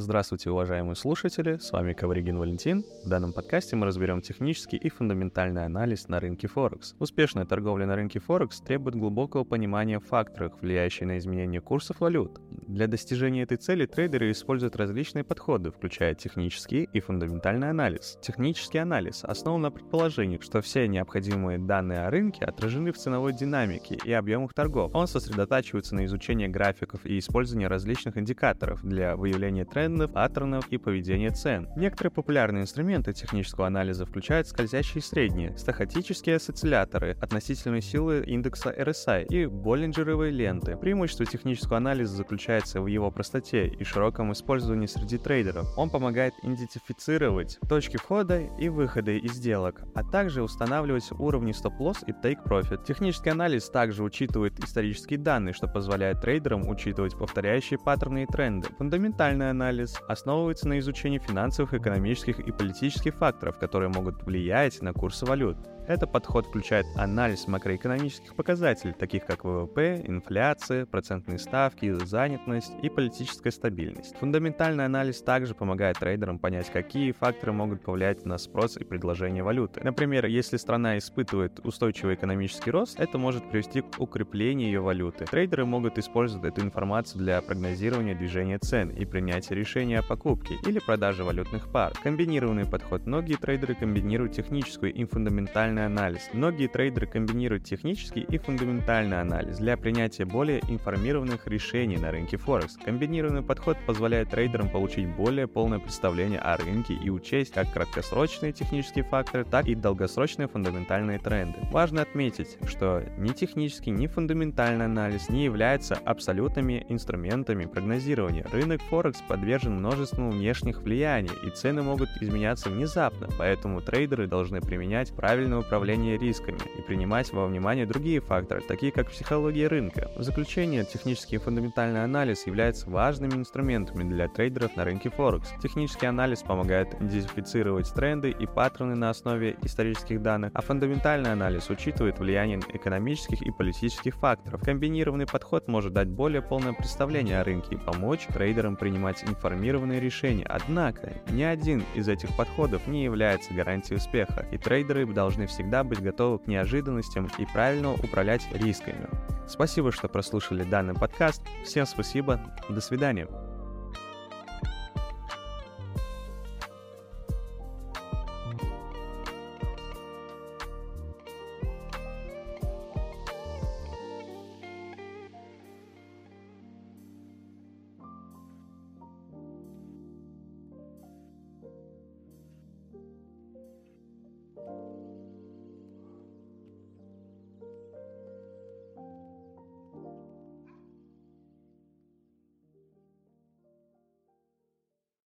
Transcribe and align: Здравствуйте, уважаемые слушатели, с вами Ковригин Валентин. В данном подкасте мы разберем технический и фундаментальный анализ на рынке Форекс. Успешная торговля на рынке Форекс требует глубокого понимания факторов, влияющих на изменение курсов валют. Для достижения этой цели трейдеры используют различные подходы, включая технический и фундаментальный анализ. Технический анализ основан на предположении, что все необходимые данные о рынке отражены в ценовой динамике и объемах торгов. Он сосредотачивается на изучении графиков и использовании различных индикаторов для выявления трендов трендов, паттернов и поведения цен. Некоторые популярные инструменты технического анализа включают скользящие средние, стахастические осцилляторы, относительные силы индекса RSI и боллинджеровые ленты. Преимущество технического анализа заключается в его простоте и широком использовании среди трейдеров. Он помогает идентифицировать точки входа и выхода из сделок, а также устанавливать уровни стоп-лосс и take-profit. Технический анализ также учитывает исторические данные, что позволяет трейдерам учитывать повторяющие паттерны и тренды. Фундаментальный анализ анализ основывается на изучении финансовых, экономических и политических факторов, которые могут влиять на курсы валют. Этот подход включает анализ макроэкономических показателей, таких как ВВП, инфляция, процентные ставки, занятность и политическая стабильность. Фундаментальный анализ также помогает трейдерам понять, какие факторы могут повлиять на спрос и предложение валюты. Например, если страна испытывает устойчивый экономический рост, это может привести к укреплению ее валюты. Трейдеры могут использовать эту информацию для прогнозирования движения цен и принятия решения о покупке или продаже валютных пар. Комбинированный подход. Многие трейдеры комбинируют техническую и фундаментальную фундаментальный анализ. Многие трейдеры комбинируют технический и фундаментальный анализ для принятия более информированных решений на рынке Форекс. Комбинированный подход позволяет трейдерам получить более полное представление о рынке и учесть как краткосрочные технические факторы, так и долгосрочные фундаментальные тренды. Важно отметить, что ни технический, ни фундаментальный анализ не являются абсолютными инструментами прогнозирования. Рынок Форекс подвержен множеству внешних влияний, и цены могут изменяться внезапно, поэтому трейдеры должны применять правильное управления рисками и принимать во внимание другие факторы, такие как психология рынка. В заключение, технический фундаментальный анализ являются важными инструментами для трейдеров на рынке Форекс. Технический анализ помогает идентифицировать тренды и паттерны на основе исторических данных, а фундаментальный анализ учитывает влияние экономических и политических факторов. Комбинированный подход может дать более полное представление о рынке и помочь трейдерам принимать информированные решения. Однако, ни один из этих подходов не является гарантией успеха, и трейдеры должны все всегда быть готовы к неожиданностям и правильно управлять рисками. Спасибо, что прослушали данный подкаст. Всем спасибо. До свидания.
Здравствуйте, 0.00 0.50
уважаемые 0.50 0.94
слушатели, 0.94 1.56
с 1.56 1.72
вами 1.72 1.92
Ковригин 1.92 2.38
Валентин. 2.38 2.84
В 3.04 3.08
данном 3.08 3.32
подкасте 3.32 3.74
мы 3.74 3.84
разберем 3.86 4.22
технический 4.22 4.76
и 4.76 4.88
фундаментальный 4.90 5.64
анализ 5.64 6.06
на 6.06 6.20
рынке 6.20 6.46
Форекс. 6.46 6.94
Успешная 7.00 7.44
торговля 7.46 7.84
на 7.84 7.96
рынке 7.96 8.20
Форекс 8.20 8.60
требует 8.60 8.94
глубокого 8.94 9.42
понимания 9.42 9.98
факторов, 9.98 10.52
влияющих 10.60 11.08
на 11.08 11.18
изменение 11.18 11.60
курсов 11.60 11.98
валют. 11.98 12.40
Для 12.68 12.86
достижения 12.86 13.42
этой 13.42 13.56
цели 13.56 13.86
трейдеры 13.86 14.30
используют 14.30 14.76
различные 14.76 15.24
подходы, 15.24 15.72
включая 15.72 16.14
технический 16.14 16.88
и 16.92 17.00
фундаментальный 17.00 17.70
анализ. 17.70 18.18
Технический 18.22 18.78
анализ 18.78 19.24
основан 19.24 19.62
на 19.62 19.70
предположении, 19.72 20.38
что 20.40 20.60
все 20.60 20.86
необходимые 20.86 21.58
данные 21.58 22.06
о 22.06 22.10
рынке 22.10 22.44
отражены 22.44 22.92
в 22.92 22.98
ценовой 22.98 23.32
динамике 23.32 23.98
и 24.04 24.12
объемах 24.12 24.54
торгов. 24.54 24.94
Он 24.94 25.08
сосредотачивается 25.08 25.96
на 25.96 26.04
изучении 26.04 26.46
графиков 26.46 27.04
и 27.04 27.18
использовании 27.18 27.66
различных 27.66 28.16
индикаторов 28.16 28.84
для 28.84 29.16
выявления 29.16 29.64
трендов 29.64 29.87
трендов, 29.88 30.12
паттернов 30.12 30.68
и 30.68 30.76
поведения 30.76 31.30
цен. 31.30 31.68
Некоторые 31.76 32.10
популярные 32.10 32.62
инструменты 32.62 33.12
технического 33.14 33.66
анализа 33.66 34.04
включают 34.04 34.46
скользящие 34.46 35.02
средние, 35.02 35.56
стахастические 35.56 36.36
осцилляторы, 36.36 37.16
относительные 37.20 37.80
силы 37.80 38.22
индекса 38.26 38.70
RSI 38.70 39.26
и 39.28 39.46
боллинджеровые 39.46 40.30
ленты. 40.30 40.76
Преимущество 40.76 41.24
технического 41.24 41.78
анализа 41.78 42.16
заключается 42.16 42.82
в 42.82 42.86
его 42.86 43.10
простоте 43.10 43.68
и 43.68 43.84
широком 43.84 44.32
использовании 44.32 44.86
среди 44.86 45.16
трейдеров. 45.16 45.66
Он 45.78 45.88
помогает 45.88 46.34
идентифицировать 46.42 47.58
точки 47.66 47.96
входа 47.96 48.40
и 48.58 48.68
выхода 48.68 49.12
из 49.12 49.32
сделок, 49.32 49.82
а 49.94 50.04
также 50.04 50.42
устанавливать 50.42 51.10
уровни 51.12 51.52
стоп-лосс 51.52 52.04
и 52.06 52.12
take-profit. 52.12 52.84
Технический 52.86 53.30
анализ 53.30 53.70
также 53.70 54.02
учитывает 54.02 54.58
исторические 54.62 55.18
данные, 55.18 55.54
что 55.54 55.66
позволяет 55.66 56.20
трейдерам 56.20 56.68
учитывать 56.68 57.16
повторяющие 57.16 57.78
паттерны 57.78 58.24
и 58.24 58.26
тренды. 58.26 58.68
Фундаментальный 58.76 59.50
анализ 59.50 59.77
анализ 59.78 60.02
основывается 60.08 60.66
на 60.68 60.78
изучении 60.80 61.18
финансовых, 61.18 61.72
экономических 61.72 62.40
и 62.40 62.50
политических 62.50 63.14
факторов, 63.14 63.58
которые 63.58 63.90
могут 63.90 64.24
влиять 64.24 64.82
на 64.82 64.92
курсы 64.92 65.24
валют. 65.24 65.56
Этот 65.88 66.12
подход 66.12 66.46
включает 66.46 66.84
анализ 66.96 67.48
макроэкономических 67.48 68.34
показателей, 68.34 68.92
таких 68.92 69.24
как 69.24 69.44
ВВП, 69.44 70.02
инфляция, 70.06 70.84
процентные 70.84 71.38
ставки, 71.38 71.90
занятность 72.04 72.72
и 72.82 72.90
политическая 72.90 73.50
стабильность. 73.50 74.14
Фундаментальный 74.18 74.84
анализ 74.84 75.22
также 75.22 75.54
помогает 75.54 75.98
трейдерам 75.98 76.38
понять, 76.38 76.70
какие 76.70 77.12
факторы 77.12 77.52
могут 77.52 77.80
повлиять 77.80 78.26
на 78.26 78.36
спрос 78.36 78.76
и 78.76 78.84
предложение 78.84 79.42
валюты. 79.42 79.80
Например, 79.82 80.26
если 80.26 80.58
страна 80.58 80.98
испытывает 80.98 81.58
устойчивый 81.64 82.16
экономический 82.16 82.70
рост, 82.70 83.00
это 83.00 83.16
может 83.16 83.48
привести 83.50 83.80
к 83.80 83.98
укреплению 83.98 84.66
ее 84.66 84.80
валюты. 84.80 85.24
Трейдеры 85.24 85.64
могут 85.64 85.96
использовать 85.96 86.52
эту 86.52 86.60
информацию 86.66 87.22
для 87.22 87.40
прогнозирования 87.40 88.14
движения 88.14 88.58
цен 88.58 88.90
и 88.90 89.06
принятия 89.06 89.54
решения 89.54 90.00
о 90.00 90.02
покупке 90.02 90.56
или 90.66 90.80
продаже 90.80 91.24
валютных 91.24 91.72
пар. 91.72 91.94
Комбинированный 92.02 92.66
подход. 92.66 93.06
Многие 93.06 93.36
трейдеры 93.36 93.74
комбинируют 93.74 94.34
техническую 94.34 94.92
и 94.92 95.04
фундаментальную 95.06 95.77
фундаментальный 95.78 95.86
анализ. 95.86 96.30
Многие 96.32 96.66
трейдеры 96.66 97.06
комбинируют 97.06 97.64
технический 97.64 98.20
и 98.20 98.38
фундаментальный 98.38 99.20
анализ 99.20 99.58
для 99.58 99.76
принятия 99.76 100.24
более 100.24 100.60
информированных 100.68 101.46
решений 101.46 101.96
на 101.96 102.10
рынке 102.10 102.36
Форекс. 102.36 102.76
Комбинированный 102.84 103.42
подход 103.42 103.76
позволяет 103.86 104.30
трейдерам 104.30 104.68
получить 104.68 105.08
более 105.08 105.46
полное 105.46 105.78
представление 105.78 106.40
о 106.40 106.56
рынке 106.56 106.94
и 106.94 107.10
учесть 107.10 107.52
как 107.52 107.72
краткосрочные 107.72 108.52
технические 108.52 109.04
факторы, 109.04 109.44
так 109.44 109.66
и 109.66 109.74
долгосрочные 109.74 110.48
фундаментальные 110.48 111.18
тренды. 111.18 111.58
Важно 111.70 112.02
отметить, 112.02 112.58
что 112.66 113.02
ни 113.16 113.28
технический, 113.28 113.90
ни 113.90 114.06
фундаментальный 114.06 114.86
анализ 114.86 115.28
не 115.28 115.44
являются 115.44 115.94
абсолютными 115.94 116.84
инструментами 116.88 117.66
прогнозирования. 117.66 118.46
Рынок 118.52 118.80
Форекс 118.90 119.22
подвержен 119.28 119.76
множеству 119.76 120.30
внешних 120.30 120.82
влияний, 120.82 121.30
и 121.46 121.50
цены 121.50 121.82
могут 121.82 122.08
изменяться 122.20 122.70
внезапно, 122.70 123.28
поэтому 123.38 123.80
трейдеры 123.80 124.26
должны 124.26 124.60
применять 124.60 125.12
правильное 125.12 125.58
управления 125.68 126.16
рисками 126.16 126.58
и 126.78 126.80
принимать 126.80 127.30
во 127.32 127.46
внимание 127.46 127.84
другие 127.84 128.20
факторы, 128.20 128.62
такие 128.62 128.90
как 128.90 129.10
психология 129.10 129.68
рынка. 129.68 130.10
В 130.16 130.22
заключение, 130.22 130.84
технический 130.84 131.36
фундаментальный 131.36 132.02
анализ 132.02 132.46
являются 132.46 132.88
важными 132.88 133.34
инструментами 133.34 134.02
для 134.02 134.28
трейдеров 134.28 134.74
на 134.76 134.84
рынке 134.84 135.10
Форекс. 135.10 135.50
Технический 135.62 136.06
анализ 136.06 136.42
помогает 136.42 136.94
идентифицировать 136.94 137.92
тренды 137.92 138.30
и 138.30 138.46
паттерны 138.46 138.94
на 138.94 139.10
основе 139.10 139.56
исторических 139.62 140.22
данных, 140.22 140.52
а 140.54 140.62
фундаментальный 140.62 141.32
анализ 141.32 141.68
учитывает 141.68 142.18
влияние 142.18 142.60
экономических 142.72 143.42
и 143.42 143.50
политических 143.50 144.14
факторов. 144.14 144.62
Комбинированный 144.62 145.26
подход 145.26 145.68
может 145.68 145.92
дать 145.92 146.08
более 146.08 146.40
полное 146.40 146.72
представление 146.72 147.40
о 147.40 147.44
рынке 147.44 147.74
и 147.74 147.78
помочь 147.78 148.26
трейдерам 148.32 148.76
принимать 148.76 149.22
информированные 149.22 150.00
решения. 150.00 150.46
Однако, 150.48 151.12
ни 151.30 151.42
один 151.42 151.84
из 151.94 152.08
этих 152.08 152.34
подходов 152.36 152.86
не 152.86 153.04
является 153.04 153.52
гарантией 153.52 153.98
успеха, 153.98 154.46
и 154.50 154.56
трейдеры 154.56 155.04
должны 155.06 155.46
все 155.46 155.57
всегда 155.58 155.82
быть 155.82 156.00
готовы 156.00 156.38
к 156.38 156.46
неожиданностям 156.46 157.28
и 157.36 157.44
правильно 157.44 157.92
управлять 157.92 158.46
рисками. 158.52 159.08
Спасибо, 159.48 159.90
что 159.90 160.06
прослушали 160.06 160.62
данный 160.62 160.94
подкаст. 160.94 161.42
Всем 161.64 161.84
спасибо. 161.84 162.40
До 162.68 162.80
свидания. 162.80 163.26